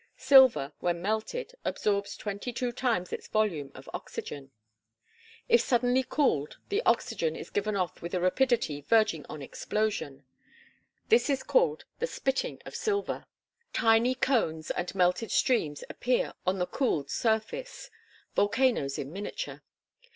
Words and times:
Silver 0.17 0.73
when 0.79 0.99
melted 0.99 1.53
absorbs 1.63 2.17
twenty 2.17 2.51
two 2.51 2.71
times 2.71 3.13
its 3.13 3.27
volume 3.27 3.71
of 3.75 3.87
oxygen. 3.93 4.49
If 5.47 5.61
suddenly 5.61 6.01
cooled 6.01 6.57
the 6.69 6.81
oxygen 6.87 7.35
is 7.35 7.51
given 7.51 7.75
off 7.75 8.01
with 8.01 8.15
a 8.15 8.19
rapidity 8.19 8.81
verging 8.81 9.27
on 9.29 9.43
explosion. 9.43 10.23
This 11.09 11.29
is 11.29 11.43
called 11.43 11.85
the 11.99 12.07
"spitting" 12.07 12.59
of 12.65 12.73
silver. 12.73 13.27
Tiny 13.73 14.15
cones 14.15 14.71
and 14.71 14.95
melted 14.95 15.29
streams 15.29 15.83
appear 15.87 16.33
on 16.47 16.57
the 16.57 16.65
cooled 16.65 17.11
surface 17.11 17.91
volcanoes 18.35 18.97
in 18.97 19.13
miniature. 19.13 19.61